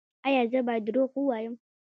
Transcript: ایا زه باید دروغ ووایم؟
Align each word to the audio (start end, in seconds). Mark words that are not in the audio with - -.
ایا 0.27 0.43
زه 0.51 0.59
باید 0.67 0.83
دروغ 0.87 1.09
ووایم؟ 1.15 1.53